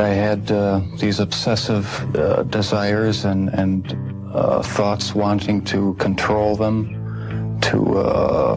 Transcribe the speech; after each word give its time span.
I 0.00 0.08
had 0.08 0.50
uh, 0.50 0.80
these 0.96 1.20
obsessive 1.20 2.16
uh, 2.16 2.42
desires 2.44 3.24
and, 3.24 3.48
and 3.50 3.96
uh, 4.32 4.62
thoughts 4.62 5.14
wanting 5.14 5.64
to 5.66 5.94
control 5.94 6.56
them, 6.56 7.58
to, 7.60 7.98
uh, 7.98 8.56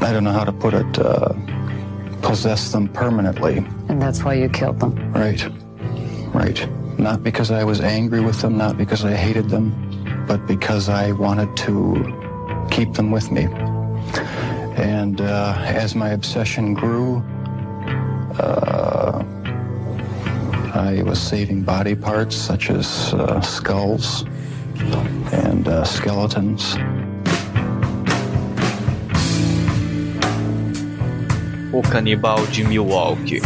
I 0.00 0.12
don't 0.12 0.24
know 0.24 0.32
how 0.32 0.44
to 0.44 0.52
put 0.52 0.74
it, 0.74 0.98
uh, 0.98 1.32
possess 2.22 2.72
them 2.72 2.88
permanently. 2.88 3.58
And 3.88 4.00
that's 4.00 4.22
why 4.22 4.34
you 4.34 4.48
killed 4.48 4.78
them. 4.80 5.12
Right, 5.12 5.44
right. 6.34 6.68
Not 6.98 7.22
because 7.22 7.50
I 7.50 7.64
was 7.64 7.80
angry 7.80 8.20
with 8.20 8.40
them, 8.40 8.58
not 8.58 8.76
because 8.76 9.04
I 9.04 9.14
hated 9.14 9.48
them, 9.48 10.24
but 10.26 10.46
because 10.46 10.88
I 10.88 11.12
wanted 11.12 11.56
to 11.58 12.66
keep 12.70 12.92
them 12.92 13.10
with 13.10 13.30
me. 13.30 13.48
And 14.76 15.20
uh, 15.20 15.54
as 15.58 15.94
my 15.94 16.10
obsession 16.10 16.74
grew, 16.74 17.24
uh, 18.38 19.24
I 20.74 21.02
was 21.02 21.18
saving 21.18 21.62
body 21.62 21.94
parts 21.94 22.36
such 22.36 22.70
as 22.70 23.12
uh, 23.14 23.40
skulls 23.40 24.24
and 25.32 25.66
uh, 25.66 25.84
skeletons. 25.84 26.76
O 31.72 31.82
Canibal 31.82 32.46
de 32.46 32.64
Milwaukee. 32.64 33.40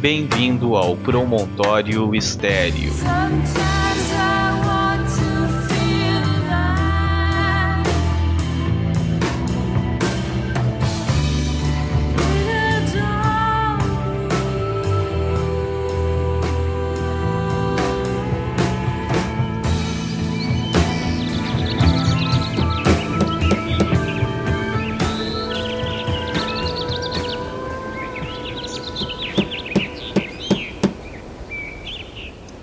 Bem-vindo 0.00 0.76
ao 0.76 0.96
Promontório 0.96 2.14
Estéreo. 2.14 2.92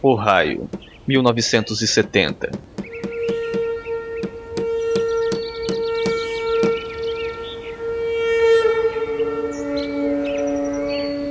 Ohio, 0.10 0.70
1970. 1.06 2.50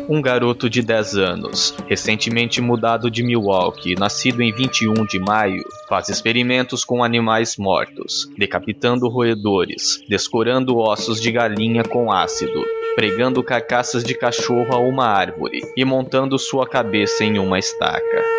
Um 0.09 0.21
garoto 0.21 0.69
de 0.69 0.83
10 0.83 1.17
anos, 1.17 1.75
recentemente 1.89 2.61
mudado 2.61 3.11
de 3.11 3.23
Milwaukee, 3.23 3.95
nascido 3.99 4.43
em 4.43 4.53
21 4.53 5.07
de 5.07 5.19
maio, 5.19 5.65
faz 5.89 6.11
experimentos 6.11 6.85
com 6.85 7.03
animais 7.03 7.57
mortos, 7.57 8.29
decapitando 8.37 9.09
roedores, 9.09 10.03
descorando 10.07 10.77
ossos 10.77 11.19
de 11.19 11.33
galinha 11.33 11.83
com 11.83 12.13
ácido, 12.13 12.63
pregando 12.95 13.43
carcaças 13.43 14.05
de 14.05 14.15
cachorro 14.15 14.75
a 14.75 14.79
uma 14.79 15.07
árvore 15.07 15.63
e 15.75 15.83
montando 15.83 16.39
sua 16.39 16.69
cabeça 16.69 17.25
em 17.25 17.39
uma 17.39 17.59
estaca. 17.59 18.36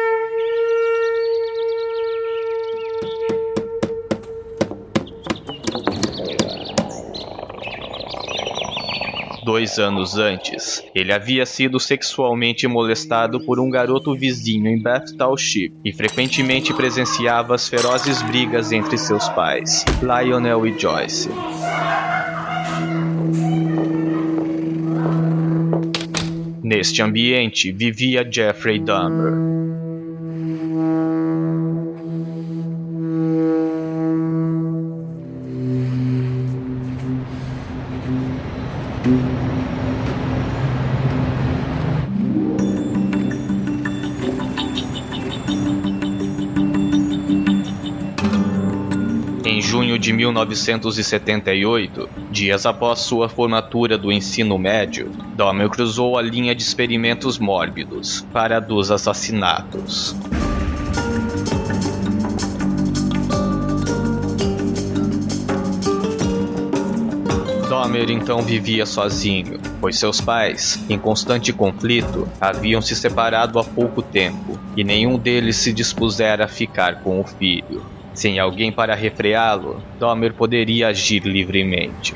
Dois 9.57 9.79
anos 9.79 10.19
antes, 10.19 10.83
ele 10.93 11.11
havia 11.11 11.43
sido 11.43 11.79
sexualmente 11.79 12.67
molestado 12.67 13.39
por 13.39 13.59
um 13.59 13.71
garoto 13.71 14.15
vizinho 14.15 14.67
em 14.67 14.79
Bath 14.79 15.13
Township 15.17 15.73
e 15.83 15.91
frequentemente 15.91 16.71
presenciava 16.75 17.55
as 17.55 17.67
ferozes 17.67 18.21
brigas 18.21 18.71
entre 18.71 18.99
seus 18.99 19.27
pais, 19.29 19.83
Lionel 19.99 20.67
e 20.67 20.77
Joyce. 20.77 21.31
Neste 26.61 27.01
ambiente 27.01 27.71
vivia 27.71 28.23
Jeffrey 28.23 28.77
Dahmer. 28.77 29.76
Junho 49.77 49.99
de 49.99 50.11
1978, 50.11 52.09
dias 52.31 52.65
após 52.65 52.97
sua 52.97 53.29
formatura 53.29 53.95
do 53.95 54.11
ensino 54.11 54.57
médio, 54.57 55.11
Dahmer 55.35 55.69
cruzou 55.69 56.17
a 56.17 56.21
linha 56.23 56.55
de 56.55 56.63
experimentos 56.63 57.37
mórbidos 57.37 58.25
para 58.33 58.57
a 58.57 58.59
dos 58.59 58.89
assassinatos. 58.89 60.15
Dahmer 67.69 68.09
então 68.09 68.41
vivia 68.41 68.87
sozinho, 68.87 69.59
pois 69.79 69.99
seus 69.99 70.19
pais, 70.19 70.83
em 70.89 70.97
constante 70.97 71.53
conflito, 71.53 72.27
haviam 72.41 72.81
se 72.81 72.95
separado 72.95 73.59
há 73.59 73.63
pouco 73.63 74.01
tempo 74.01 74.57
e 74.75 74.83
nenhum 74.83 75.19
deles 75.19 75.57
se 75.57 75.71
dispusera 75.71 76.45
a 76.45 76.47
ficar 76.47 77.03
com 77.03 77.21
o 77.21 77.23
filho. 77.23 77.96
Sem 78.17 78.39
alguém 78.39 78.71
para 78.71 78.95
refreá-lo, 78.95 79.79
Dahmer 79.99 80.33
poderia 80.33 80.87
agir 80.87 81.19
livremente. 81.19 82.15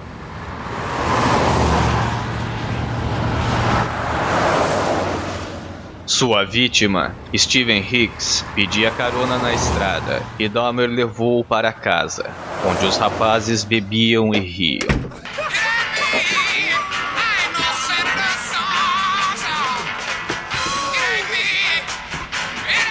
Sua 6.08 6.44
vítima, 6.44 7.16
Steven 7.36 7.86
Hicks, 7.88 8.44
pedia 8.56 8.90
carona 8.90 9.38
na 9.38 9.54
estrada 9.54 10.24
e 10.40 10.50
Dahmer 10.50 10.90
levou-o 10.90 11.44
para 11.44 11.72
casa, 11.72 12.32
onde 12.66 12.84
os 12.84 12.98
rapazes 12.98 13.64
bebiam 13.64 14.34
e 14.34 14.40
riam. 14.40 14.88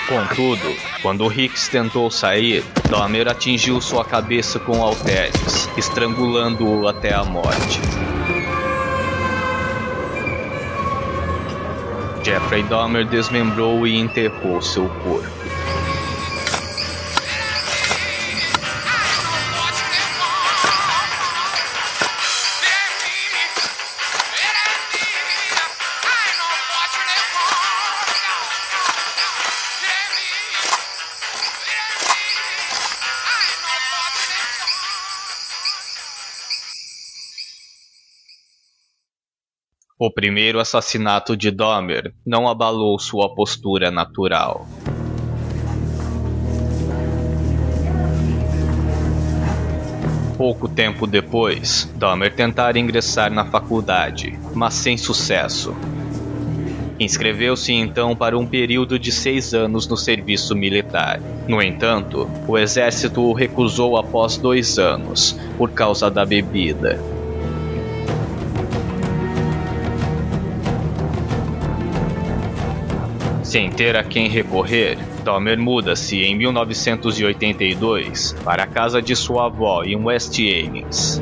Contudo, 0.07 0.90
quando 1.03 1.33
Hicks 1.33 1.69
tentou 1.69 2.11
sair, 2.11 2.65
Dahmer 2.89 3.29
atingiu 3.29 3.81
sua 3.81 4.05
cabeça 4.05 4.59
com 4.59 4.83
halteres, 4.83 5.69
estrangulando-o 5.77 6.87
até 6.87 7.15
a 7.15 7.25
morte. 7.25 7.81
Jeffrey 12.23 12.63
Dahmer 12.65 13.07
desmembrou 13.07 13.87
e 13.87 13.97
enterrou 13.97 14.61
seu 14.61 14.89
corpo. 15.03 15.40
O 40.03 40.11
primeiro 40.11 40.59
assassinato 40.59 41.37
de 41.37 41.51
Dahmer 41.51 42.15
não 42.25 42.49
abalou 42.49 42.99
sua 42.99 43.35
postura 43.35 43.91
natural. 43.91 44.67
Pouco 50.39 50.67
tempo 50.67 51.07
depois, 51.07 51.87
Dahmer 51.97 52.35
tentara 52.35 52.79
ingressar 52.79 53.31
na 53.31 53.45
faculdade, 53.45 54.39
mas 54.55 54.73
sem 54.73 54.97
sucesso. 54.97 55.77
Inscreveu-se 56.99 57.75
então 57.75 58.17
para 58.17 58.39
um 58.39 58.47
período 58.47 58.99
de 58.99 59.13
seis 59.13 59.53
anos 59.53 59.87
no 59.87 59.99
serviço 59.99 60.57
militar. 60.57 61.21
No 61.47 61.61
entanto, 61.61 62.27
o 62.49 62.57
exército 62.57 63.21
o 63.21 63.35
recusou 63.35 63.99
após 63.99 64.39
dois 64.39 64.79
anos, 64.79 65.39
por 65.59 65.71
causa 65.73 66.11
da 66.11 66.25
bebida. 66.25 67.20
Sem 73.51 73.69
ter 73.69 73.97
a 73.97 74.05
quem 74.05 74.29
recorrer, 74.29 74.97
Dahmer 75.25 75.59
muda-se 75.59 76.23
em 76.23 76.37
1982 76.37 78.37
para 78.45 78.63
a 78.63 78.67
casa 78.69 79.03
de 79.03 79.17
sua 79.17 79.47
avó 79.47 79.83
em 79.83 79.97
West 79.97 80.39
Ames. 80.39 81.21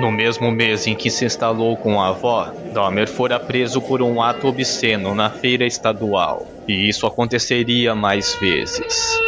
No 0.00 0.12
mesmo 0.12 0.52
mês 0.52 0.86
em 0.86 0.94
que 0.94 1.10
se 1.10 1.24
instalou 1.24 1.76
com 1.76 2.00
a 2.00 2.10
avó, 2.10 2.52
Dahmer 2.72 3.08
fora 3.08 3.40
preso 3.40 3.80
por 3.80 4.00
um 4.00 4.22
ato 4.22 4.46
obsceno 4.46 5.12
na 5.12 5.28
feira 5.28 5.66
estadual. 5.66 6.46
E 6.68 6.88
isso 6.88 7.08
aconteceria 7.08 7.92
mais 7.92 8.36
vezes. 8.36 9.25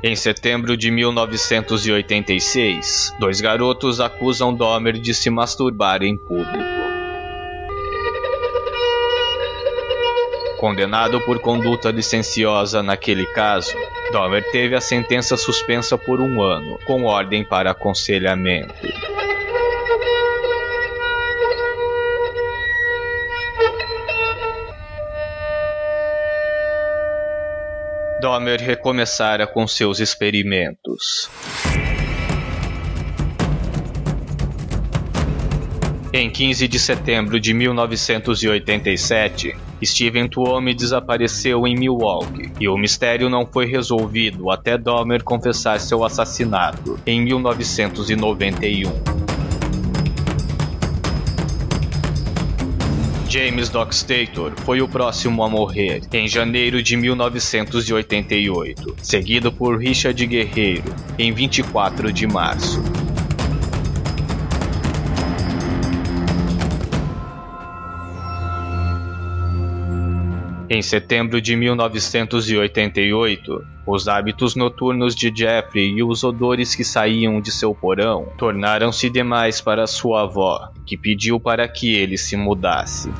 Em 0.00 0.14
setembro 0.14 0.76
de 0.76 0.92
1986, 0.92 3.16
dois 3.18 3.40
garotos 3.40 4.00
acusam 4.00 4.54
Dahmer 4.54 4.92
de 4.92 5.12
se 5.12 5.28
masturbar 5.28 6.04
em 6.04 6.16
público. 6.16 6.78
Condenado 10.56 11.20
por 11.22 11.40
conduta 11.40 11.90
licenciosa 11.90 12.80
naquele 12.80 13.26
caso, 13.26 13.74
Dahmer 14.12 14.48
teve 14.52 14.76
a 14.76 14.80
sentença 14.80 15.36
suspensa 15.36 15.98
por 15.98 16.20
um 16.20 16.42
ano, 16.42 16.78
com 16.86 17.02
ordem 17.02 17.44
para 17.44 17.72
aconselhamento. 17.72 18.72
Dahmer 28.20 28.60
recomeçara 28.60 29.46
com 29.46 29.66
seus 29.66 30.00
experimentos. 30.00 31.30
Em 36.12 36.28
15 36.28 36.66
de 36.66 36.80
setembro 36.80 37.38
de 37.38 37.54
1987, 37.54 39.56
Steven 39.84 40.28
Tuomi 40.28 40.74
desapareceu 40.74 41.64
em 41.66 41.76
Milwaukee 41.76 42.50
e 42.58 42.68
o 42.68 42.76
mistério 42.76 43.30
não 43.30 43.46
foi 43.46 43.66
resolvido 43.66 44.50
até 44.50 44.76
Dahmer 44.76 45.22
confessar 45.22 45.78
seu 45.78 46.04
assassinato 46.04 46.98
em 47.06 47.20
1991. 47.20 49.17
James 53.28 53.68
Dockstator 53.68 54.54
foi 54.64 54.80
o 54.80 54.88
próximo 54.88 55.42
a 55.42 55.50
morrer 55.50 56.00
em 56.14 56.26
janeiro 56.26 56.82
de 56.82 56.96
1988, 56.96 58.96
seguido 59.02 59.52
por 59.52 59.78
Richard 59.78 60.26
Guerreiro 60.26 60.94
em 61.18 61.30
24 61.30 62.10
de 62.10 62.26
março. 62.26 62.82
Em 70.70 70.82
setembro 70.82 71.40
de 71.40 71.56
1988, 71.56 73.64
os 73.86 74.06
hábitos 74.06 74.54
noturnos 74.54 75.14
de 75.14 75.32
Jeffrey 75.34 75.94
e 75.96 76.02
os 76.02 76.22
odores 76.22 76.74
que 76.74 76.84
saíam 76.84 77.40
de 77.40 77.50
seu 77.50 77.74
porão 77.74 78.28
tornaram-se 78.36 79.08
demais 79.08 79.62
para 79.62 79.86
sua 79.86 80.24
avó, 80.24 80.68
que 80.84 80.94
pediu 80.94 81.40
para 81.40 81.66
que 81.66 81.94
ele 81.94 82.18
se 82.18 82.36
mudasse. 82.36 83.10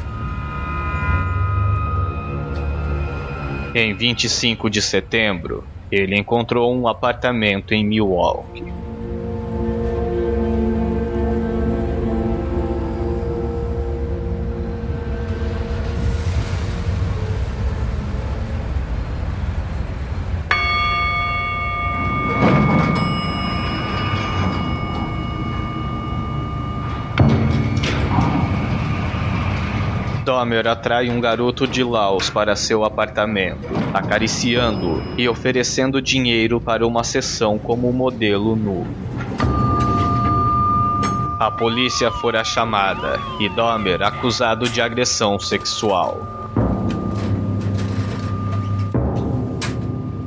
Em 3.75 3.95
25 3.95 4.69
de 4.69 4.83
setembro, 4.83 5.65
ele 5.91 6.19
encontrou 6.19 6.75
um 6.75 6.87
apartamento 6.87 7.73
em 7.73 7.83
Milwaukee. 7.83 8.78
Dahmer 30.39 30.69
atrai 30.69 31.11
um 31.11 31.21
garoto 31.21 31.67
de 31.67 31.83
Laos 31.83 32.31
para 32.31 32.55
seu 32.55 32.85
apartamento, 32.85 33.69
acariciando-o 33.93 35.03
e 35.19 35.29
oferecendo 35.29 36.01
dinheiro 36.01 36.61
para 36.61 36.87
uma 36.87 37.03
sessão 37.03 37.59
como 37.59 37.93
modelo 37.93 38.55
nu. 38.55 38.87
A 41.41 41.51
polícia 41.51 42.13
fora 42.13 42.45
chamada 42.45 43.19
e 43.41 43.49
Dahmer 43.49 44.01
acusado 44.01 44.69
de 44.69 44.81
agressão 44.81 45.41
sexual. 45.41 46.25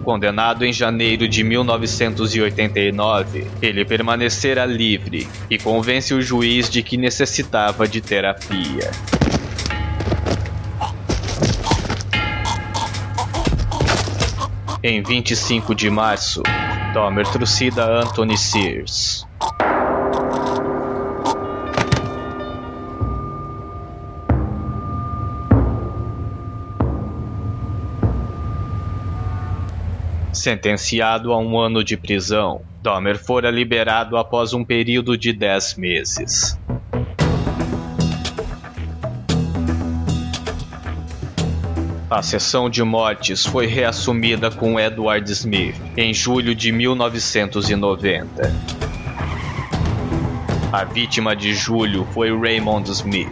Condenado 0.03 0.65
em 0.65 0.73
janeiro 0.73 1.25
de 1.25 1.41
1989, 1.41 3.47
ele 3.61 3.85
permanecera 3.85 4.65
livre 4.65 5.25
e 5.49 5.57
convence 5.57 6.13
o 6.13 6.21
juiz 6.21 6.69
de 6.69 6.83
que 6.83 6.97
necessitava 6.97 7.87
de 7.87 8.01
terapia. 8.01 8.91
Em 14.83 15.03
25 15.03 15.75
de 15.75 15.91
março, 15.91 16.41
Dahmer 16.91 17.27
trucida 17.27 17.85
Anthony 17.85 18.35
Sears. 18.35 19.27
Sentenciado 30.33 31.31
a 31.31 31.37
um 31.37 31.59
ano 31.59 31.83
de 31.83 31.95
prisão, 31.95 32.61
Dahmer 32.81 33.23
fora 33.23 33.51
liberado 33.51 34.17
após 34.17 34.51
um 34.51 34.65
período 34.65 35.15
de 35.15 35.31
10 35.31 35.75
meses. 35.75 36.59
A 42.11 42.21
sessão 42.21 42.69
de 42.69 42.83
mortes 42.83 43.45
foi 43.45 43.67
reassumida 43.67 44.51
com 44.51 44.77
Edward 44.77 45.31
Smith 45.31 45.77
em 45.95 46.13
julho 46.13 46.53
de 46.53 46.69
1990. 46.69 48.53
A 50.73 50.83
vítima 50.83 51.33
de 51.33 51.53
julho 51.53 52.05
foi 52.11 52.37
Raymond 52.37 52.91
Smith. 52.91 53.31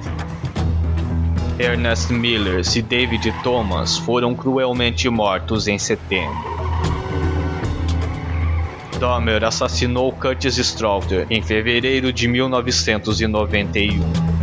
Ernest 1.60 2.14
Miller 2.14 2.62
e 2.74 2.81
David 2.81 3.34
Thomas 3.44 3.98
foram 3.98 4.34
cruelmente 4.34 5.10
mortos 5.10 5.68
em 5.68 5.78
setembro. 5.78 6.38
Dahmer 8.98 9.44
assassinou 9.44 10.13
Curtis 10.13 10.58
Straughter 10.58 11.27
em 11.30 11.42
fevereiro 11.42 12.13
de 12.13 12.30
1991. 12.30 14.38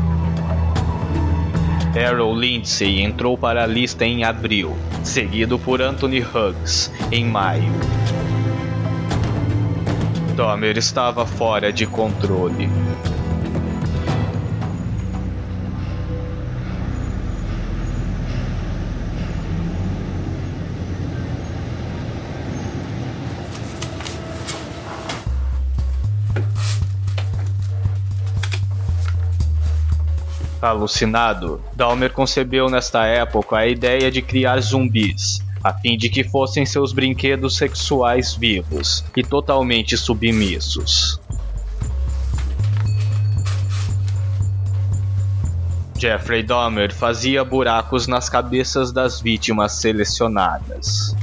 Errol 1.96 2.34
Lindsay 2.34 3.00
entrou 3.00 3.38
para 3.38 3.64
a 3.64 3.66
lista 3.66 4.04
em 4.04 4.22
abril, 4.22 4.76
seguido 5.02 5.58
por 5.58 5.80
Anthony 5.80 6.20
Hughes 6.20 6.92
em 7.10 7.24
maio. 7.24 7.72
Dahmer 10.36 10.76
estava 10.76 11.24
fora 11.24 11.72
de 11.72 11.86
controle. 11.86 12.68
Alucinado, 30.68 31.62
Dahmer 31.74 32.12
concebeu 32.12 32.68
nesta 32.68 33.06
época 33.06 33.56
a 33.56 33.66
ideia 33.66 34.10
de 34.10 34.20
criar 34.20 34.60
zumbis, 34.60 35.40
a 35.62 35.72
fim 35.72 35.96
de 35.96 36.08
que 36.08 36.24
fossem 36.24 36.66
seus 36.66 36.92
brinquedos 36.92 37.56
sexuais 37.56 38.34
vivos 38.34 39.04
e 39.16 39.22
totalmente 39.22 39.96
submissos. 39.96 41.20
Jeffrey 45.98 46.42
Dahmer 46.42 46.92
fazia 46.92 47.42
buracos 47.42 48.06
nas 48.06 48.28
cabeças 48.28 48.92
das 48.92 49.20
vítimas 49.20 49.72
selecionadas. 49.72 51.16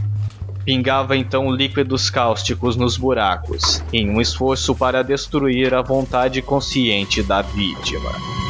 Pingava 0.66 1.16
então 1.16 1.52
líquidos 1.52 2.10
cáusticos 2.10 2.76
nos 2.76 2.98
buracos, 2.98 3.84
em 3.92 4.10
um 4.10 4.20
esforço 4.20 4.74
para 4.74 5.04
destruir 5.04 5.74
a 5.74 5.82
vontade 5.82 6.42
consciente 6.42 7.22
da 7.22 7.42
vítima. 7.42 8.43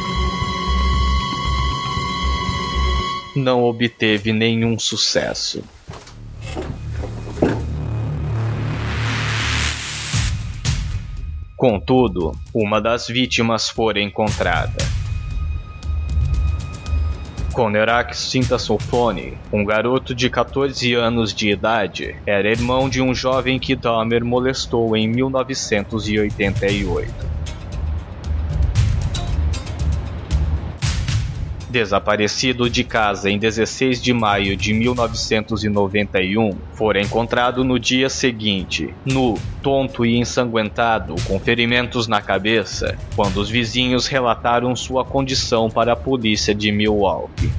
Não 3.38 3.64
obteve 3.64 4.32
nenhum 4.32 4.78
sucesso. 4.78 5.62
Contudo, 11.56 12.32
uma 12.52 12.80
das 12.80 13.06
vítimas 13.06 13.70
fora 13.70 14.00
encontrada. 14.00 14.84
Konerak 17.54 18.16
Sintasofone, 18.16 19.38
um 19.52 19.64
garoto 19.64 20.14
de 20.14 20.28
14 20.28 20.92
anos 20.94 21.32
de 21.32 21.50
idade, 21.50 22.16
era 22.26 22.50
irmão 22.50 22.88
de 22.88 23.00
um 23.00 23.14
jovem 23.14 23.60
que 23.60 23.76
Dahmer 23.76 24.24
molestou 24.24 24.96
em 24.96 25.06
1988. 25.06 27.33
Desaparecido 31.74 32.70
de 32.70 32.84
casa 32.84 33.28
em 33.28 33.36
16 33.36 34.00
de 34.00 34.12
maio 34.12 34.56
de 34.56 34.72
1991, 34.72 36.56
fora 36.72 37.00
encontrado 37.00 37.64
no 37.64 37.80
dia 37.80 38.08
seguinte, 38.08 38.94
nu, 39.04 39.34
tonto 39.60 40.06
e 40.06 40.16
ensanguentado, 40.16 41.16
com 41.26 41.36
ferimentos 41.40 42.06
na 42.06 42.22
cabeça, 42.22 42.96
quando 43.16 43.38
os 43.38 43.50
vizinhos 43.50 44.06
relataram 44.06 44.76
sua 44.76 45.04
condição 45.04 45.68
para 45.68 45.94
a 45.94 45.96
polícia 45.96 46.54
de 46.54 46.70
Milwaukee. 46.70 47.50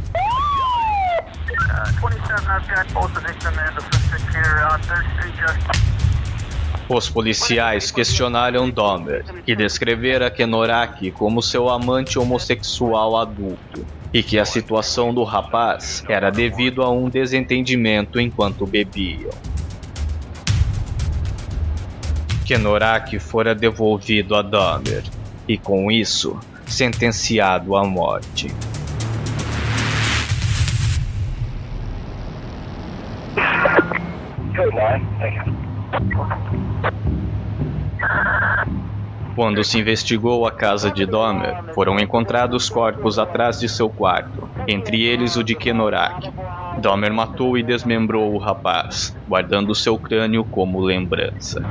27, 2.00 2.48
I've 2.48 2.68
got 2.70 2.94
both 2.94 3.18
of 3.18 3.22
the 3.22 3.34
commando 3.34 3.82
for 3.82 4.18
secure 4.18 4.64
on 4.64 4.80
3rd 4.80 5.06
Street 5.12 5.36
Justice. 5.36 5.96
Os 6.88 7.10
policiais 7.10 7.90
questionaram 7.90 8.70
Dahmer, 8.70 9.26
que 9.44 9.56
descrevera 9.56 10.30
Kenoraki 10.30 11.10
como 11.10 11.42
seu 11.42 11.68
amante 11.68 12.20
homossexual 12.20 13.18
adulto, 13.18 13.84
e 14.16 14.24
que 14.24 14.40
a 14.40 14.46
situação 14.46 15.14
do 15.14 15.26
rapaz 15.26 16.02
era 16.08 16.32
devido 16.32 16.82
a 16.82 16.90
um 16.90 17.10
desentendimento 17.10 18.18
enquanto 18.18 18.66
bebiam. 18.66 19.30
Kenoraki 22.46 23.20
fora 23.20 23.54
devolvido 23.54 24.34
a 24.34 24.42
Dahmer, 24.42 25.04
e 25.46 25.58
com 25.58 25.92
isso, 25.92 26.40
sentenciado 26.66 27.76
à 27.76 27.84
morte. 27.84 28.48
Good. 34.56 34.72
Thank 35.20 35.46
you. 38.70 38.85
Quando 39.36 39.64
se 39.66 39.78
investigou 39.78 40.48
a 40.48 40.52
casa 40.52 40.90
de 40.90 41.06
Dahmer, 41.06 41.74
foram 41.74 42.00
encontrados 42.00 42.70
corpos 42.70 43.20
atrás 43.20 43.60
de 43.60 43.68
seu 43.68 43.90
quarto, 43.90 44.50
entre 44.66 45.04
eles 45.04 45.36
o 45.36 45.44
de 45.44 45.54
Kenorak. 45.54 46.32
Dahmer 46.80 47.14
matou 47.14 47.58
e 47.58 47.64
desmembrou 47.64 48.34
o 48.34 48.38
rapaz, 48.38 49.16
guardando 49.28 49.76
seu 49.76 49.98
crânio 49.98 50.46
como 50.46 50.80
lembrança. 50.80 51.62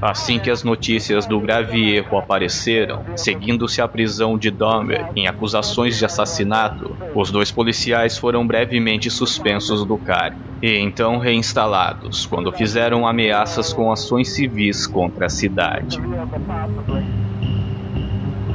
Assim 0.00 0.38
que 0.38 0.50
as 0.50 0.62
notícias 0.62 1.26
do 1.26 1.40
grave 1.40 1.96
erro 1.96 2.18
apareceram, 2.18 3.04
seguindo-se 3.16 3.82
a 3.82 3.88
prisão 3.88 4.38
de 4.38 4.50
Dahmer 4.50 5.10
em 5.16 5.26
acusações 5.26 5.98
de 5.98 6.04
assassinato, 6.04 6.96
os 7.14 7.30
dois 7.30 7.50
policiais 7.50 8.18
foram 8.18 8.46
brevemente 8.46 9.10
suspensos 9.10 9.84
do 9.84 9.96
cargo 9.98 10.38
e 10.62 10.78
então 10.78 11.18
reinstalados 11.18 12.26
quando 12.26 12.52
fizeram 12.52 13.06
ameaças 13.06 13.72
com 13.72 13.92
ações 13.92 14.30
civis 14.30 14.86
contra 14.86 15.26
a 15.26 15.28
cidade. 15.28 15.98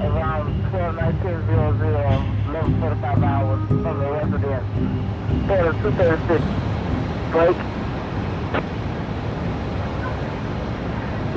Around 0.04 0.52
12, 0.72 0.96
1900, 0.96 2.34
1145 2.52 3.24
hours 3.24 3.68
from 3.68 4.00
the 4.00 4.12
residence. 4.12 4.66
Taylor 5.48 5.74
236. 5.74 6.42
Break. 7.32 7.58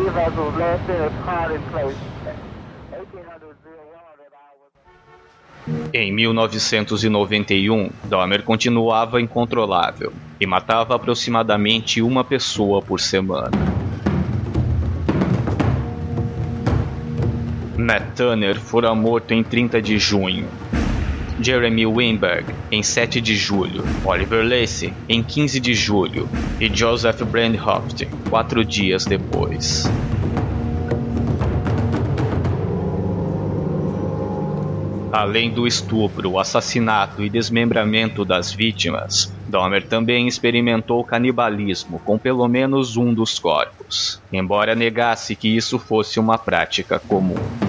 Evans 0.07 0.37
was 0.37 0.55
last 0.57 0.89
in 0.89 1.55
in 1.55 1.63
place. 1.71 1.97
1800 2.91 3.15
that 3.17 3.29
I 3.29 3.46
was. 3.46 3.46
Em 5.93 6.13
1991, 6.13 7.91
Dahmer 8.05 8.43
continuava 8.43 9.21
incontrolável 9.21 10.13
e 10.41 10.47
matava 10.47 10.95
aproximadamente 10.95 12.01
uma 12.01 12.23
pessoa 12.23 12.81
por 12.81 13.01
semana. 13.01 13.51
Matt 17.77 18.17
Turner 18.17 18.61
fora 18.61 18.95
morto 18.95 19.35
em 19.35 19.43
30 19.43 19.83
de 19.83 19.99
junho. 19.99 20.47
Jeremy 21.41 21.85
Weinberg 21.85 22.47
em 22.71 22.83
7 22.83 23.21
de 23.21 23.37
julho, 23.37 23.85
Oliver 24.05 24.43
Lacey 24.43 24.93
em 25.09 25.23
15 25.23 25.61
de 25.61 25.75
julho 25.75 26.29
e 26.61 26.75
Joseph 26.75 27.23
Brandhoft 27.23 28.07
quatro 28.31 28.65
dias 28.65 29.05
depois. 29.05 29.85
Além 35.17 35.51
do 35.51 35.67
estupro, 35.67 36.39
assassinato 36.39 37.23
e 37.23 37.31
desmembramento 37.31 38.23
das 38.23 38.53
vítimas, 38.53 39.33
Dahmer 39.49 39.89
também 39.89 40.29
experimentou 40.29 41.03
canibalismo 41.03 41.99
com 42.01 42.19
pelo 42.19 42.47
menos 42.47 42.99
um 42.99 43.15
dos 43.15 43.39
corpos, 43.39 44.21
embora 44.31 44.75
negasse 44.75 45.35
que 45.35 45.49
isso 45.49 45.79
fosse 45.79 46.21
uma 46.21 46.37
prática 46.37 46.99
comum. 46.99 47.66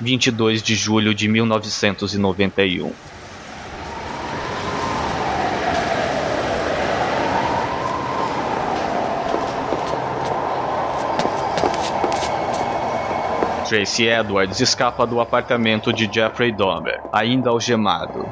Vinte 0.00 0.28
e 0.28 0.30
dois 0.30 0.62
de 0.62 0.74
julho 0.74 1.14
de 1.14 1.28
mil 1.28 1.44
novecentos 1.44 2.14
e 2.14 2.18
noventa 2.18 2.64
e 2.64 2.80
um. 2.80 2.90
Tracy 13.68 14.06
Edwards 14.08 14.58
escapa 14.60 15.06
do 15.06 15.20
apartamento 15.20 15.92
de 15.92 16.10
Jeffrey 16.10 16.50
Dahmer, 16.50 16.98
ainda 17.12 17.50
algemado. 17.50 18.26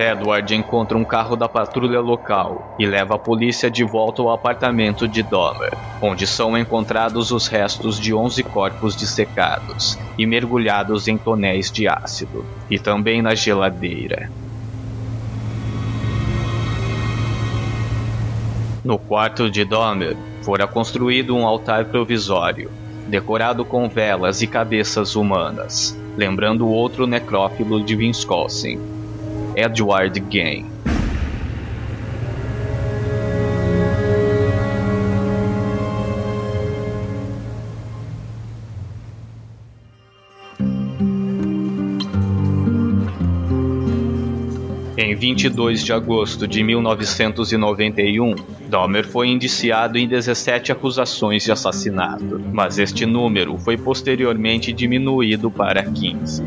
Edward 0.00 0.54
encontra 0.54 0.96
um 0.96 1.04
carro 1.04 1.36
da 1.36 1.46
patrulha 1.46 2.00
local 2.00 2.74
e 2.78 2.86
leva 2.86 3.16
a 3.16 3.18
polícia 3.18 3.70
de 3.70 3.84
volta 3.84 4.22
ao 4.22 4.30
apartamento 4.30 5.06
de 5.06 5.22
Dahmer, 5.22 5.76
onde 6.00 6.26
são 6.26 6.56
encontrados 6.56 7.30
os 7.30 7.46
restos 7.46 8.00
de 8.00 8.14
11 8.14 8.42
corpos 8.44 8.96
dissecados 8.96 9.98
e 10.16 10.24
mergulhados 10.24 11.06
em 11.06 11.18
tonéis 11.18 11.70
de 11.70 11.86
ácido, 11.86 12.46
e 12.70 12.78
também 12.78 13.20
na 13.20 13.34
geladeira. 13.34 14.30
No 18.82 18.98
quarto 18.98 19.50
de 19.50 19.66
Dahmer, 19.66 20.16
fora 20.40 20.66
construído 20.66 21.36
um 21.36 21.46
altar 21.46 21.84
provisório, 21.84 22.70
decorado 23.06 23.66
com 23.66 23.86
velas 23.86 24.40
e 24.40 24.46
cabeças 24.46 25.14
humanas, 25.14 25.94
lembrando 26.16 26.66
outro 26.66 27.06
necrófilo 27.06 27.84
de 27.84 27.94
Wisconsin, 27.94 28.99
Edward 29.60 30.18
Gain. 30.20 30.64
Em 44.96 45.14
22 45.14 45.84
de 45.84 45.92
agosto 45.92 46.48
de 46.48 46.62
1991, 46.62 48.34
Dahmer 48.66 49.06
foi 49.06 49.28
indiciado 49.28 49.98
em 49.98 50.08
17 50.08 50.72
acusações 50.72 51.44
de 51.44 51.52
assassinato, 51.52 52.40
mas 52.50 52.78
este 52.78 53.04
número 53.04 53.58
foi 53.58 53.76
posteriormente 53.76 54.72
diminuído 54.72 55.50
para 55.50 55.82
15. 55.82 56.42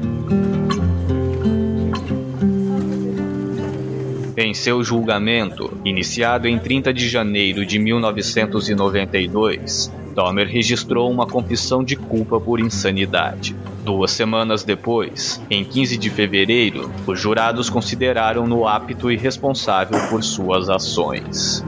Em 4.35 4.51
seu 4.51 4.83
julgamento, 4.83 5.77
iniciado 5.85 6.47
em 6.47 6.57
30 6.57 6.91
de 6.91 7.07
janeiro 7.07 7.63
de 7.63 7.77
1992, 7.77 9.91
Dahmer 10.15 10.47
registrou 10.47 11.11
uma 11.11 11.27
confissão 11.27 11.83
de 11.83 11.95
culpa 11.95 12.41
por 12.41 12.59
insanidade. 12.59 13.55
Duas 13.85 14.09
semanas 14.09 14.63
depois, 14.63 15.39
em 15.51 15.63
15 15.63 15.97
de 15.97 16.09
fevereiro, 16.09 16.91
os 17.05 17.19
jurados 17.19 17.69
consideraram-no 17.69 18.67
apto 18.67 19.11
e 19.11 19.15
responsável 19.15 19.99
por 20.09 20.23
suas 20.23 20.67
ações. 20.67 21.63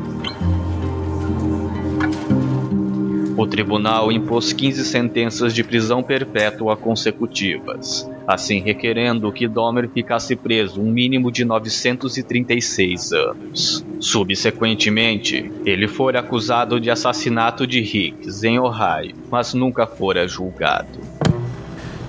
O 3.37 3.45
tribunal 3.45 4.11
impôs 4.11 4.53
15 4.53 4.85
sentenças 4.85 5.53
de 5.53 5.63
prisão 5.63 6.01
perpétua 6.01 6.75
consecutivas, 6.75 8.09
assim 8.27 8.59
requerendo 8.59 9.31
que 9.31 9.47
Dahmer 9.47 9.89
ficasse 9.89 10.35
preso 10.35 10.81
um 10.81 10.91
mínimo 10.91 11.31
de 11.31 11.45
936 11.45 13.11
anos. 13.13 13.85
Subsequentemente, 13.99 15.51
ele 15.65 15.87
foi 15.87 16.15
acusado 16.17 16.79
de 16.79 16.89
assassinato 16.89 17.65
de 17.67 17.79
Hicks 17.79 18.43
em 18.43 18.59
Ohio, 18.59 19.15
mas 19.29 19.53
nunca 19.53 19.85
fora 19.85 20.27
julgado. 20.27 20.99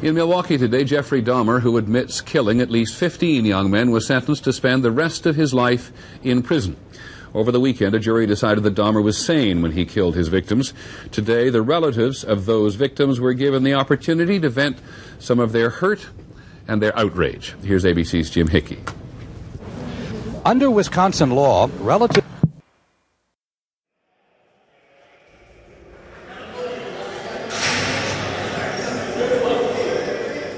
In 0.02 0.12
Milwaukee 0.12 0.58
today, 0.58 0.84
Jeffrey 0.84 1.22
Dahmer, 1.22 1.58
who 1.58 1.78
admits 1.78 2.20
killing 2.20 2.60
at 2.60 2.70
least 2.70 2.94
15 2.96 3.46
young 3.46 3.70
men, 3.70 3.90
was 3.90 4.06
sentenced 4.06 4.44
to 4.44 4.52
spend 4.52 4.82
the 4.82 4.90
rest 4.90 5.26
of 5.26 5.36
his 5.36 5.54
life 5.54 5.90
in 6.22 6.42
prison. 6.42 6.76
Over 7.34 7.52
the 7.52 7.60
weekend, 7.60 7.94
a 7.94 7.98
jury 7.98 8.26
decided 8.26 8.64
that 8.64 8.74
Dahmer 8.74 9.02
was 9.02 9.18
sane 9.18 9.62
when 9.62 9.72
he 9.72 9.84
killed 9.84 10.14
his 10.14 10.28
victims. 10.28 10.72
Today, 11.10 11.50
the 11.50 11.62
relatives 11.62 12.24
of 12.24 12.46
those 12.46 12.74
victims 12.74 13.20
were 13.20 13.34
given 13.34 13.62
the 13.62 13.74
opportunity 13.74 14.40
to 14.40 14.48
vent 14.48 14.78
some 15.18 15.38
of 15.38 15.52
their 15.52 15.70
hurt 15.70 16.08
and 16.68 16.80
their 16.82 16.96
outrage. 16.98 17.54
Here's 17.62 17.84
ABC's 17.84 18.30
Jim 18.30 18.48
Hickey. 18.48 18.80
Under 20.44 20.70
Wisconsin 20.70 21.30
law, 21.30 21.68
relative. 21.80 22.24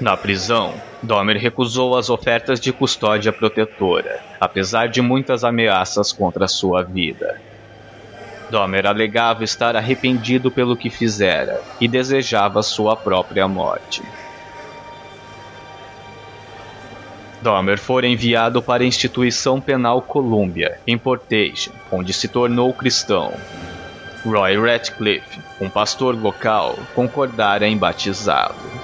Na 0.01 0.17
prisão, 0.17 0.81
Dahmer 1.03 1.37
recusou 1.37 1.97
as 1.97 2.11
ofertas 2.11 2.59
de 2.59 2.73
custódia 2.73 3.33
protetora, 3.33 4.21
apesar 4.41 4.89
de 4.89 5.01
muitas 5.01 5.45
ameaças 5.45 6.13
contra 6.13 6.49
sua 6.49 6.83
vida. 6.83 7.41
Dahmer 8.51 8.87
alegava 8.87 9.45
estar 9.45 9.77
arrependido 9.77 10.51
pelo 10.51 10.77
que 10.77 10.91
fizera 10.91 11.63
e 11.81 11.87
desejava 11.87 12.63
sua 12.63 12.97
própria 12.97 13.47
morte. 13.47 14.03
Dahmer 17.41 17.79
foi 17.79 18.07
enviado 18.07 18.61
para 18.61 18.83
a 18.83 18.87
instituição 18.87 19.61
penal 19.61 20.03
Columbia, 20.03 20.81
em 20.85 20.99
Portage, 20.99 21.71
onde 21.93 22.13
se 22.13 22.27
tornou 22.27 22.75
cristão. 22.75 23.33
Roy 24.25 24.61
Ratcliffe, 24.61 25.41
um 25.61 25.71
pastor 25.71 26.21
local, 26.21 26.77
concordara 26.95 27.69
em 27.69 27.77
batizá-lo. 27.77 28.78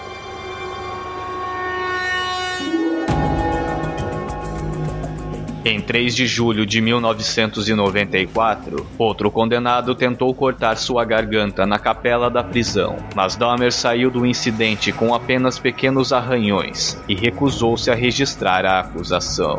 Em 5.66 5.80
3 5.80 6.14
de 6.14 6.26
julho 6.26 6.66
de 6.66 6.78
1994, 6.82 8.86
outro 8.98 9.30
condenado 9.30 9.94
tentou 9.94 10.34
cortar 10.34 10.76
sua 10.76 11.06
garganta 11.06 11.64
na 11.64 11.78
capela 11.78 12.28
da 12.28 12.44
prisão, 12.44 12.98
mas 13.16 13.34
Dahmer 13.34 13.72
saiu 13.72 14.10
do 14.10 14.26
incidente 14.26 14.92
com 14.92 15.14
apenas 15.14 15.58
pequenos 15.58 16.12
arranhões 16.12 17.02
e 17.08 17.14
recusou-se 17.14 17.90
a 17.90 17.94
registrar 17.94 18.66
a 18.66 18.80
acusação. 18.80 19.56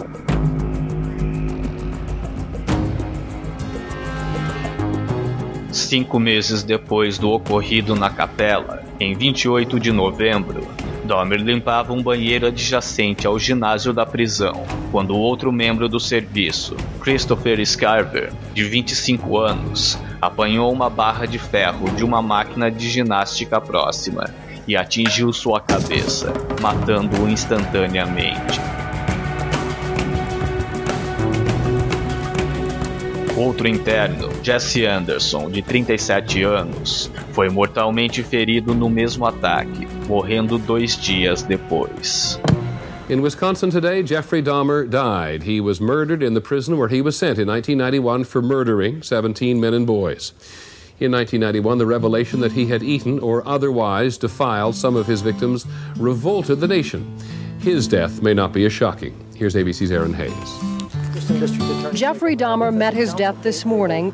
Cinco 5.71 6.19
meses 6.19 6.63
depois 6.63 7.17
do 7.17 7.31
ocorrido 7.31 7.95
na 7.95 8.11
capela, 8.11 8.83
em 8.99 9.15
28 9.15 9.79
de 9.79 9.91
novembro, 9.91 10.67
Dahmer 11.05 11.39
limpava 11.39 11.93
um 11.93 12.01
banheiro 12.01 12.47
adjacente 12.47 13.27
ao 13.27 13.37
ginásio 13.37 13.93
da 13.93 14.05
prisão, 14.05 14.65
quando 14.91 15.15
outro 15.15 15.51
membro 15.51 15.87
do 15.87 15.99
serviço, 15.99 16.75
Christopher 16.99 17.63
Scarver, 17.65 18.33
de 18.53 18.63
25 18.63 19.37
anos, 19.37 19.97
apanhou 20.19 20.73
uma 20.73 20.89
barra 20.89 21.25
de 21.25 21.37
ferro 21.37 21.89
de 21.91 22.03
uma 22.03 22.21
máquina 22.21 22.71
de 22.71 22.89
ginástica 22.89 23.61
próxima 23.61 24.25
e 24.67 24.75
atingiu 24.75 25.31
sua 25.31 25.61
cabeça, 25.61 26.33
matando-o 26.59 27.29
instantaneamente. 27.29 28.59
Outro 33.37 33.67
interno, 33.67 34.29
Jesse 34.41 34.85
Anderson, 34.85 35.51
de 35.51 35.61
37 35.61 36.41
anos, 36.43 37.11
foi 37.33 37.49
mortalmente 37.49 38.23
ferido 38.23 38.73
no 38.73 38.89
mesmo 38.89 39.25
ataque, 39.25 39.85
morrendo 40.07 40.57
dois 40.65 40.95
dias 40.95 41.43
depois. 41.43 42.39
In 43.07 43.21
Wisconsin 43.21 43.69
today, 43.69 44.01
Jeffrey 44.01 44.41
Dahmer 44.41 44.89
died. 44.89 45.43
He 45.43 45.61
was 45.61 45.79
murdered 45.79 46.23
in 46.23 46.33
the 46.33 46.41
prison 46.41 46.77
where 46.77 46.87
he 46.87 47.01
was 47.01 47.15
sent 47.15 47.37
in 47.37 47.47
1991 47.47 48.23
for 48.23 48.41
murdering 48.41 49.03
17 49.03 49.61
men 49.61 49.75
and 49.75 49.85
boys. 49.85 50.31
In 50.99 51.11
1991, 51.11 51.77
the 51.77 51.85
revelation 51.85 52.39
that 52.39 52.53
he 52.53 52.65
had 52.65 52.81
eaten 52.81 53.19
or 53.19 53.47
otherwise 53.47 54.17
defiled 54.17 54.75
some 54.75 54.95
of 54.95 55.05
his 55.05 55.21
victims 55.21 55.67
revolted 55.97 56.61
the 56.61 56.67
nation. 56.67 57.15
His 57.59 57.87
death 57.87 58.21
may 58.21 58.33
not 58.33 58.53
be 58.53 58.65
as 58.65 58.73
shocking. 58.73 59.13
Here's 59.35 59.55
ABC's 59.55 59.91
Aaron 59.91 60.13
Hayes. 60.13 60.31
Jeffrey 61.93 62.35
Dahmer 62.35 62.73
met 62.73 62.93
his 62.93 63.13
death 63.13 63.35
this 63.43 63.65
morning. 63.65 64.13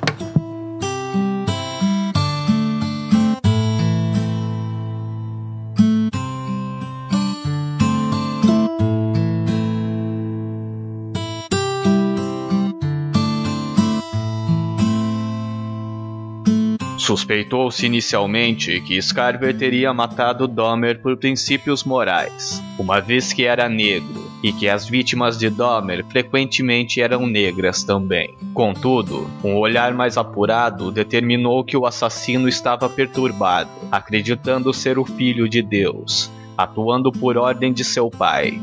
Suspeitou-se 17.12 17.86
inicialmente 17.86 18.80
que 18.80 19.02
Scarver 19.02 19.54
teria 19.58 19.94
matado 19.94 20.48
Dahmer 20.48 21.02
por 21.02 21.18
princípios 21.18 21.84
morais, 21.84 22.64
uma 22.80 23.02
vez 23.02 23.34
que 23.34 23.44
era 23.44 23.68
negro 23.68 24.32
e 24.42 24.54
que 24.54 24.70
as 24.70 24.88
vítimas 24.88 25.38
de 25.38 25.50
Dahmer 25.50 26.06
frequentemente 26.06 27.02
eram 27.02 27.28
negras 27.28 27.84
também. 27.84 28.34
Contudo, 28.54 29.30
um 29.44 29.58
olhar 29.58 29.94
mais 29.94 30.16
apurado 30.16 30.90
determinou 30.90 31.66
que 31.66 31.76
o 31.76 31.86
assassino 31.86 32.48
estava 32.48 32.88
perturbado, 32.88 33.70
acreditando 33.92 34.74
ser 34.74 34.98
o 34.98 35.04
filho 35.04 35.50
de 35.50 35.62
Deus, 35.62 36.32
atuando 36.58 37.12
por 37.12 37.36
ordem 37.36 37.74
de 37.74 37.84
seu 37.84 38.10
pai. 38.10 38.58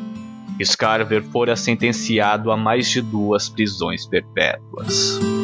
Scarver 0.65 1.23
fora 1.23 1.55
sentenciado 1.55 2.51
a 2.51 2.57
mais 2.57 2.89
de 2.89 3.03
duas 3.03 3.51
prisões 3.51 4.07
perpétuas. 4.07 5.38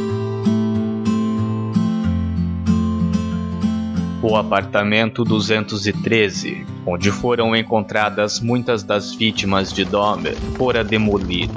O 4.26 4.36
apartamento 4.36 5.22
213, 5.22 6.64
onde 6.86 7.10
foram 7.10 7.54
encontradas 7.54 8.40
muitas 8.40 8.82
das 8.82 9.14
vítimas 9.14 9.70
de 9.70 9.84
Dahmer, 9.84 10.34
fora 10.56 10.82
demolido. 10.82 11.52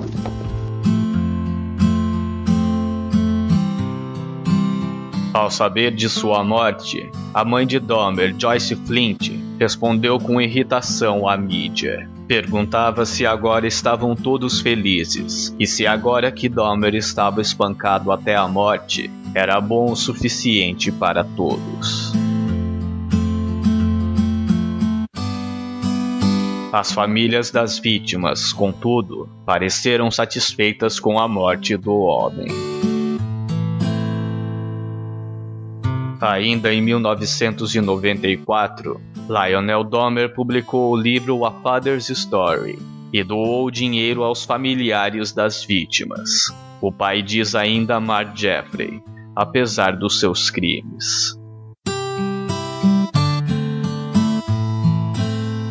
Ao 5.33 5.49
saber 5.49 5.95
de 5.95 6.09
sua 6.09 6.43
morte, 6.43 7.09
a 7.33 7.45
mãe 7.45 7.65
de 7.65 7.79
Dahmer, 7.79 8.35
Joyce 8.37 8.75
Flint, 8.75 9.31
respondeu 9.57 10.19
com 10.19 10.41
irritação 10.41 11.25
à 11.25 11.37
mídia. 11.37 12.09
Perguntava 12.27 13.05
se 13.05 13.25
agora 13.25 13.65
estavam 13.65 14.13
todos 14.13 14.59
felizes 14.59 15.55
e 15.57 15.65
se 15.65 15.87
agora 15.87 16.33
que 16.33 16.49
Dahmer 16.49 16.95
estava 16.95 17.39
espancado 17.39 18.11
até 18.11 18.35
a 18.35 18.45
morte, 18.45 19.09
era 19.33 19.61
bom 19.61 19.93
o 19.93 19.95
suficiente 19.95 20.91
para 20.91 21.23
todos. 21.23 22.16
As 26.77 26.91
famílias 26.91 27.49
das 27.49 27.79
vítimas, 27.79 28.53
contudo, 28.53 29.27
pareceram 29.43 30.11
satisfeitas 30.11 30.99
com 30.99 31.19
a 31.19 31.27
morte 31.27 31.75
do 31.75 32.01
homem. 32.01 32.49
Ainda 36.21 36.71
em 36.71 36.79
1994, 36.79 39.01
Lionel 39.27 39.83
Dahmer 39.83 40.35
publicou 40.35 40.91
o 40.91 40.95
livro 40.95 41.43
A 41.45 41.51
Father's 41.51 42.09
Story 42.09 42.77
e 43.11 43.23
doou 43.23 43.71
dinheiro 43.71 44.21
aos 44.21 44.45
familiares 44.45 45.31
das 45.31 45.65
vítimas. 45.65 46.29
O 46.79 46.91
pai 46.91 47.23
diz 47.23 47.55
ainda 47.55 47.95
amar 47.95 48.37
Jeffrey, 48.37 49.01
apesar 49.35 49.97
dos 49.97 50.19
seus 50.19 50.51
crimes. 50.51 51.35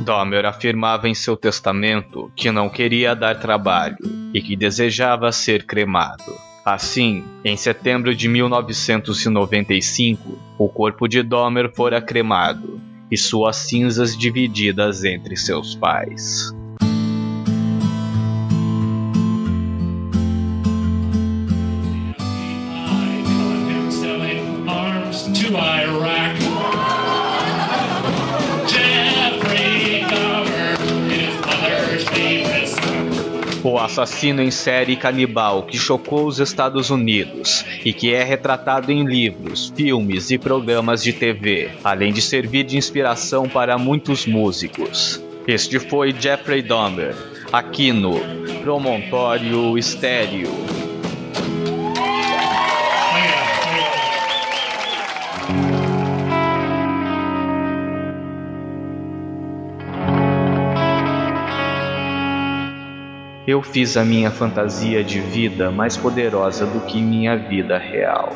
Dahmer 0.07 0.47
afirmava 0.47 1.09
em 1.09 1.15
seu 1.15 1.37
testamento 1.37 2.31
que 2.37 2.53
não 2.53 2.69
queria 2.69 3.13
dar 3.13 3.41
trabalho 3.41 3.97
e 4.33 4.41
que 4.41 4.55
desejava 4.55 5.33
ser 5.33 5.67
cremado. 5.67 6.23
Assim, 6.65 7.25
em 7.45 7.57
setembro 7.57 8.15
de 8.15 8.29
1995, 8.29 10.39
o 10.57 10.69
corpo 10.69 11.09
de 11.09 11.25
Dahmer 11.25 11.73
fora 11.75 12.01
cremado 12.01 12.81
e 13.11 13.17
suas 13.17 13.57
cinzas 13.57 14.17
divididas 14.17 15.03
entre 15.03 15.37
seus 15.37 15.75
pais. 15.75 16.55
O 33.69 33.81
assassino 33.81 34.41
em 34.41 34.51
série 34.53 34.95
canibal 34.95 35.65
que 35.65 35.77
chocou 35.77 36.29
os 36.29 36.39
Estados 36.39 36.89
Unidos 36.89 37.65
e 37.85 37.93
que 37.93 38.15
é 38.15 38.23
retratado 38.23 38.93
em 38.93 39.05
livros, 39.05 39.73
filmes 39.75 40.31
e 40.31 40.39
programas 40.39 41.03
de 41.03 41.13
TV, 41.13 41.73
além 41.83 42.13
de 42.13 42.23
servir 42.23 42.63
de 42.63 42.77
inspiração 42.77 43.49
para 43.49 43.77
muitos 43.77 44.25
músicos. 44.25 45.21
Este 45.49 45.81
foi 45.81 46.15
Jeffrey 46.17 46.63
Dahmer, 46.63 47.17
aqui 47.53 47.91
no 47.91 48.21
Promontório 48.63 49.77
Estéreo. 49.77 50.49
Eu 63.47 63.63
fiz 63.63 63.97
a 63.97 64.05
minha 64.05 64.29
fantasia 64.29 65.05
de 65.05 65.21
vida 65.21 65.71
mais 65.71 65.97
poderosa 65.97 66.67
do 66.67 66.81
que 66.81 67.01
minha 67.01 67.37
vida 67.37 67.79
real. 67.79 68.35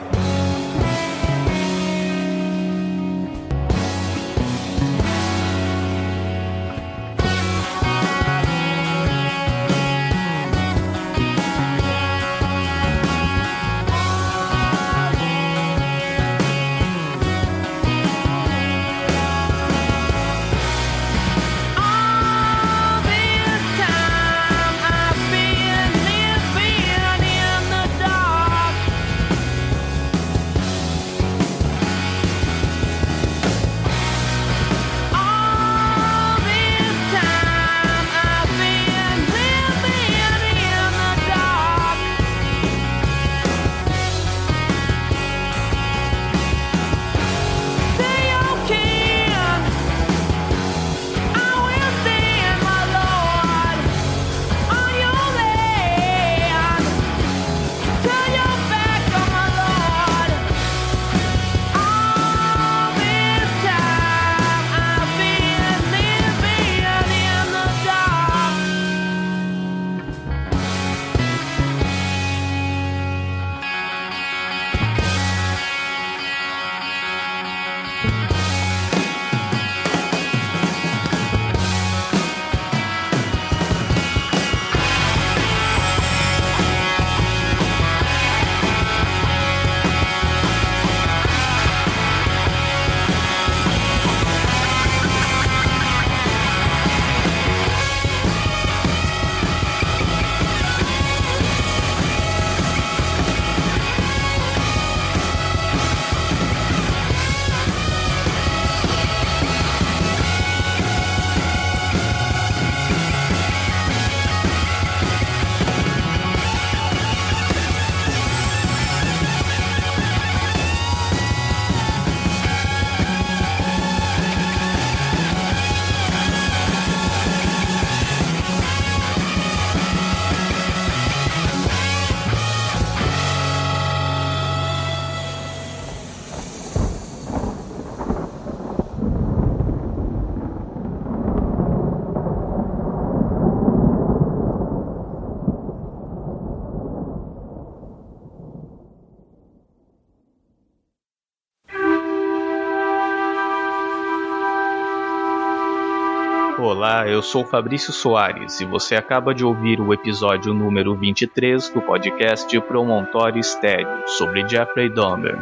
Olá, 157.01 157.09
eu 157.09 157.23
sou 157.23 157.47
Fabrício 157.47 157.95
Soares 157.95 158.61
e 158.61 158.67
você 158.67 158.95
acaba 158.95 159.35
de 159.35 159.43
ouvir 159.43 159.81
o 159.81 159.91
episódio 159.91 160.53
número 160.53 160.95
23 160.95 161.71
do 161.71 161.81
podcast 161.81 162.61
Promontório 162.61 163.41
Estéreo 163.41 164.07
sobre 164.07 164.47
Jeffrey 164.47 164.91
Dahmer. 164.91 165.39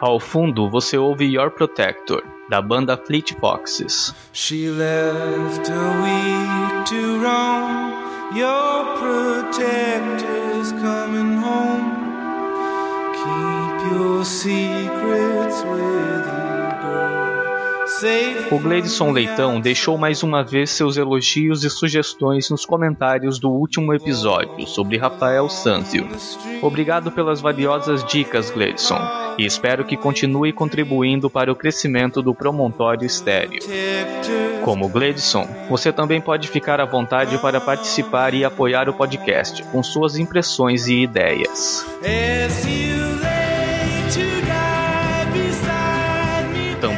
Ao 0.00 0.18
fundo 0.18 0.68
você 0.68 0.98
ouve 0.98 1.24
Your 1.24 1.52
Protector, 1.52 2.24
da 2.48 2.60
banda 2.60 2.96
Fleet 2.96 3.32
Foxes. 3.38 4.12
She 4.32 4.70
left 4.70 5.70
a 5.70 6.02
week 6.02 6.88
to 6.88 7.22
roam. 7.22 7.92
Your 8.36 8.84
protector's 8.98 10.72
coming 10.82 11.36
home. 11.36 11.92
Keep 13.14 13.92
your 13.92 14.24
secrets 14.24 15.62
with 15.62 16.26
you, 16.26 16.51
O 18.50 18.58
Gleidson 18.58 19.12
Leitão 19.12 19.60
deixou 19.60 19.96
mais 19.96 20.22
uma 20.22 20.42
vez 20.42 20.70
seus 20.70 20.96
elogios 20.96 21.62
e 21.62 21.70
sugestões 21.70 22.50
nos 22.50 22.66
comentários 22.66 23.38
do 23.38 23.50
último 23.50 23.94
episódio 23.94 24.66
sobre 24.66 24.98
Rafael 24.98 25.48
Sanzio. 25.48 26.08
Obrigado 26.60 27.12
pelas 27.12 27.40
valiosas 27.40 28.04
dicas, 28.04 28.50
Gleidson, 28.50 28.98
e 29.38 29.46
espero 29.46 29.84
que 29.84 29.96
continue 29.96 30.52
contribuindo 30.52 31.30
para 31.30 31.52
o 31.52 31.56
crescimento 31.56 32.20
do 32.20 32.34
Promontório 32.34 33.06
Estéreo. 33.06 33.60
Como 34.64 34.88
Gleidson, 34.88 35.48
você 35.68 35.92
também 35.92 36.20
pode 36.20 36.48
ficar 36.48 36.80
à 36.80 36.84
vontade 36.84 37.38
para 37.38 37.60
participar 37.60 38.34
e 38.34 38.44
apoiar 38.44 38.88
o 38.88 38.94
podcast 38.94 39.62
com 39.64 39.82
suas 39.82 40.16
impressões 40.16 40.86
e 40.86 41.02
ideias. 41.02 41.86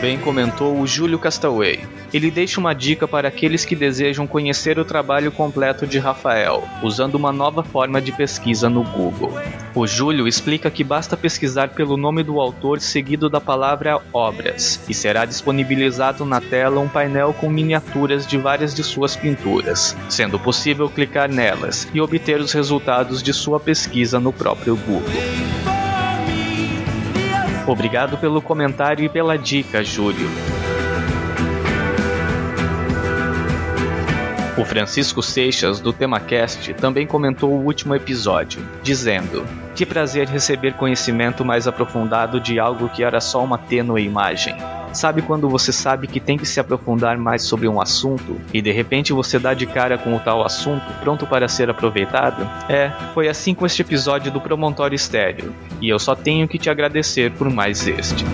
Também 0.05 0.19
comentou 0.19 0.79
o 0.79 0.87
Júlio 0.87 1.19
Castaway. 1.19 1.81
Ele 2.13 2.31
deixa 2.31 2.61
uma 2.61 2.75
dica 2.75 3.09
para 3.09 3.27
aqueles 3.27 3.65
que 3.65 3.75
desejam 3.75 4.27
conhecer 4.27 4.79
o 4.79 4.85
trabalho 4.85 5.33
completo 5.33 5.87
de 5.87 5.99
Rafael, 5.99 6.63
usando 6.83 7.15
uma 7.15 7.33
nova 7.33 7.63
forma 7.63 8.03
de 8.03 8.13
pesquisa 8.13 8.69
no 8.69 8.85
Google. 8.85 9.33
O 9.75 9.87
Júlio 9.87 10.29
explica 10.29 10.71
que 10.71 10.85
basta 10.85 11.17
pesquisar 11.17 11.71
pelo 11.71 11.97
nome 11.97 12.23
do 12.23 12.39
autor 12.39 12.83
seguido 12.83 13.31
da 13.31 13.41
palavra 13.41 13.99
obras, 14.13 14.79
e 14.87 14.93
será 14.93 15.25
disponibilizado 15.25 16.27
na 16.27 16.39
tela 16.39 16.83
um 16.83 16.89
painel 16.89 17.33
com 17.33 17.49
miniaturas 17.49 18.27
de 18.27 18.37
várias 18.37 18.75
de 18.75 18.85
suas 18.85 19.17
pinturas, 19.17 19.97
sendo 20.11 20.39
possível 20.39 20.87
clicar 20.87 21.31
nelas 21.31 21.89
e 21.95 22.01
obter 22.03 22.43
os 22.43 22.53
resultados 22.53 23.23
de 23.23 23.33
sua 23.33 23.59
pesquisa 23.59 24.21
no 24.21 24.35
próprio 24.35 24.77
Google. 24.77 25.74
Obrigado 27.67 28.19
pelo 28.19 28.43
comentário 28.43 29.05
e 29.05 29.09
pela 29.09 29.39
dica, 29.39 29.83
Júlio. 29.83 30.29
O 34.57 34.65
Francisco 34.65 35.23
Seixas, 35.23 35.81
do 35.81 35.93
TemaCast, 35.93 36.75
também 36.75 37.07
comentou 37.07 37.51
o 37.51 37.65
último 37.65 37.95
episódio, 37.95 38.63
dizendo: 38.83 39.45
Que 39.75 39.85
prazer 39.85 40.29
receber 40.29 40.75
conhecimento 40.75 41.45
mais 41.45 41.67
aprofundado 41.67 42.39
de 42.39 42.59
algo 42.59 42.89
que 42.89 43.03
era 43.03 43.21
só 43.21 43.43
uma 43.43 43.59
tênue 43.59 44.05
imagem. 44.05 44.55
Sabe 44.95 45.23
quando 45.23 45.49
você 45.49 45.73
sabe 45.73 46.07
que 46.07 46.21
tem 46.21 46.39
que 46.39 46.47
se 46.47 46.61
aprofundar 46.61 47.19
mais 47.19 47.43
sobre 47.43 47.67
um 47.67 47.81
assunto 47.81 48.41
e 48.53 48.63
de 48.63 48.71
repente 48.71 49.13
você 49.13 49.39
dá 49.39 49.53
de 49.53 49.67
cara 49.67 49.99
com 49.99 50.15
o 50.15 50.21
tal 50.21 50.45
assunto 50.45 50.85
pronto 51.01 51.27
para 51.27 51.49
ser 51.49 51.69
aproveitado? 51.69 52.49
É, 52.69 52.93
foi 53.13 53.29
assim 53.29 53.55
com 53.55 53.67
este 53.67 53.83
episódio 53.83 54.31
do 54.31 54.41
Promontório 54.41 54.95
Estéreo, 54.95 55.53
e 55.81 55.89
eu 55.89 55.99
só 55.99 56.15
tenho 56.15 56.47
que 56.47 56.59
te 56.59 56.71
agradecer 56.71 57.33
por 57.33 57.51
mais 57.51 57.87
este. 57.89 58.25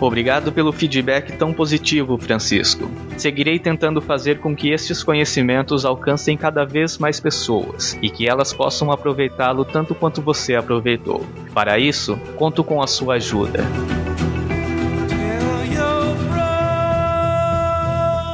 Obrigado 0.00 0.52
pelo 0.52 0.72
feedback 0.72 1.32
tão 1.32 1.52
positivo, 1.52 2.18
Francisco. 2.18 2.90
Seguirei 3.16 3.58
tentando 3.58 4.00
fazer 4.00 4.38
com 4.38 4.54
que 4.54 4.70
estes 4.70 5.02
conhecimentos 5.02 5.84
alcancem 5.84 6.36
cada 6.36 6.64
vez 6.64 6.98
mais 6.98 7.20
pessoas 7.20 7.98
e 8.02 8.10
que 8.10 8.28
elas 8.28 8.52
possam 8.52 8.90
aproveitá-lo 8.90 9.64
tanto 9.64 9.94
quanto 9.94 10.20
você 10.20 10.54
aproveitou. 10.54 11.24
Para 11.52 11.78
isso, 11.78 12.16
conto 12.36 12.64
com 12.64 12.82
a 12.82 12.86
sua 12.86 13.14
ajuda. 13.14 13.64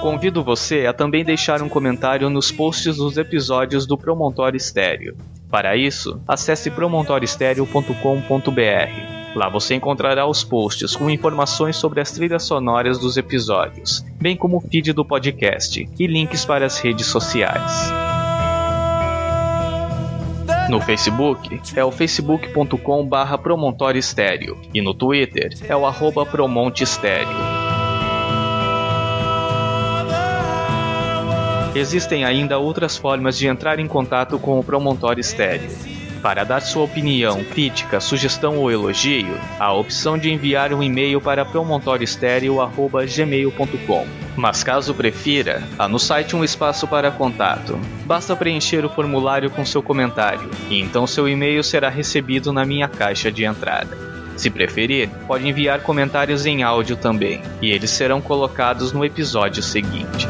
Convido 0.01 0.43
você 0.43 0.87
a 0.87 0.95
também 0.95 1.25
deixar 1.25 1.63
um 1.63 1.69
comentário 1.69 2.31
nos 2.31 2.51
posts 2.51 2.97
dos 2.97 3.19
episódios 3.19 3.87
do 3.87 3.99
Promontório 3.99 4.57
Estéreo. 4.57 5.15
Para 5.51 5.77
isso, 5.77 6.23
acesse 6.27 6.71
promontoriostereo.com.br. 6.71 9.20
Lá 9.35 9.49
você 9.49 9.75
encontrará 9.75 10.27
os 10.27 10.43
posts 10.43 10.97
com 10.97 11.09
informações 11.09 11.77
sobre 11.77 12.01
as 12.01 12.11
trilhas 12.11 12.43
sonoras 12.43 12.99
dos 12.99 13.17
episódios, 13.17 14.05
bem 14.21 14.37
como 14.37 14.57
o 14.57 14.61
feed 14.61 14.93
do 14.93 15.05
podcast 15.05 15.89
e 15.99 16.07
links 16.07 16.45
para 16.45 16.67
as 16.67 16.79
redes 16.79 17.07
sociais. 17.07 17.93
No 20.69 20.81
Facebook 20.81 21.61
é 21.75 21.85
o 21.85 21.91
facebook.com 21.91 23.05
barra 23.07 23.37
Promontório 23.37 23.99
Estéreo 23.99 24.57
e 24.73 24.81
no 24.81 24.95
Twitter 24.95 25.53
é 25.69 25.77
o 25.77 25.87
arroba 25.87 26.25
Promonte 26.25 26.85
Estéreo. 26.85 27.29
Existem 31.75 32.25
ainda 32.25 32.59
outras 32.59 32.97
formas 32.97 33.39
de 33.39 33.47
entrar 33.47 33.79
em 33.79 33.87
contato 33.87 34.39
com 34.39 34.59
o 34.59 34.65
Promontório 34.65 35.21
Estéreo. 35.21 35.71
Para 36.23 36.45
dar 36.45 36.61
sua 36.61 36.85
opinião, 36.85 37.43
crítica, 37.45 37.99
sugestão 37.99 38.59
ou 38.59 38.71
elogio, 38.71 39.41
a 39.59 39.73
opção 39.73 40.19
de 40.19 40.31
enviar 40.31 40.75
um 40.75 40.83
e-mail 40.83 41.19
para 41.21 41.47
promontoriostereo.gmail.com. 41.47 44.07
Mas 44.37 44.63
caso 44.63 44.95
prefira, 44.95 45.63
há 45.79 45.89
no 45.89 45.99
site 45.99 46.37
um 46.37 46.45
espaço 46.45 46.87
para 46.87 47.11
contato. 47.11 47.81
Basta 48.05 48.37
preencher 48.37 48.85
o 48.85 48.91
formulário 48.91 49.51
com 49.51 49.65
seu 49.65 49.83
comentário, 49.83 50.51
e 50.69 50.79
então 50.79 51.07
seu 51.07 51.27
e-mail 51.29 51.65
será 51.65 51.89
recebido 51.89 52.53
na 52.53 52.67
minha 52.67 52.87
caixa 52.87 53.33
de 53.33 53.45
entrada. 53.45 53.97
Se 54.37 54.51
preferir, 54.51 55.09
pode 55.27 55.49
enviar 55.49 55.81
comentários 55.83 56.45
em 56.47 56.63
áudio 56.63 56.97
também, 56.97 57.43
e 57.61 57.71
eles 57.71 57.91
serão 57.91 58.21
colocados 58.21 58.93
no 58.93 59.05
episódio 59.05 59.61
seguinte. 59.63 60.29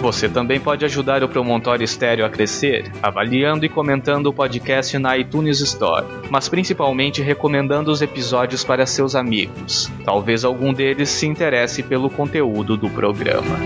Você 0.00 0.30
também 0.30 0.58
pode 0.58 0.82
ajudar 0.86 1.22
o 1.22 1.28
Promontório 1.28 1.84
Estéreo 1.84 2.24
a 2.24 2.30
crescer, 2.30 2.90
avaliando 3.02 3.66
e 3.66 3.68
comentando 3.68 4.28
o 4.28 4.32
podcast 4.32 4.98
na 4.98 5.18
iTunes 5.18 5.60
Store, 5.60 6.06
mas 6.30 6.48
principalmente 6.48 7.20
recomendando 7.20 7.90
os 7.90 8.00
episódios 8.00 8.64
para 8.64 8.86
seus 8.86 9.14
amigos. 9.14 9.90
Talvez 10.02 10.42
algum 10.42 10.72
deles 10.72 11.10
se 11.10 11.26
interesse 11.26 11.82
pelo 11.82 12.08
conteúdo 12.08 12.78
do 12.78 12.88
programa. 12.88 13.58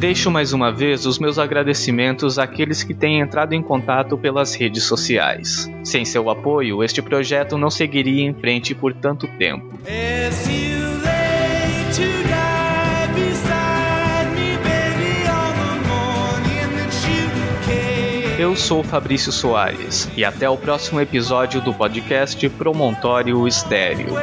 Deixo 0.00 0.30
mais 0.30 0.52
uma 0.52 0.72
vez 0.72 1.06
os 1.06 1.18
meus 1.18 1.38
agradecimentos 1.38 2.38
àqueles 2.38 2.82
que 2.82 2.94
têm 2.94 3.20
entrado 3.20 3.52
em 3.52 3.62
contato 3.62 4.18
pelas 4.18 4.54
redes 4.54 4.84
sociais. 4.84 5.70
Sem 5.84 6.04
seu 6.04 6.28
apoio, 6.28 6.82
este 6.82 7.00
projeto 7.02 7.56
não 7.56 7.70
seguiria 7.70 8.24
em 8.24 8.32
frente 8.32 8.74
por 8.74 8.92
tanto 8.94 9.26
tempo. 9.26 9.78
As 9.84 10.57
sou 18.58 18.82
Fabrício 18.82 19.30
Soares 19.30 20.08
e 20.16 20.24
até 20.24 20.50
o 20.50 20.56
próximo 20.56 21.00
episódio 21.00 21.60
do 21.60 21.72
podcast 21.72 22.46
Promontório 22.50 23.46
Estéreo. 23.46 24.14